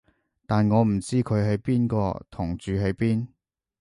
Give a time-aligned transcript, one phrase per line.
[0.47, 3.27] 但我唔知佢係邊個同住喺邊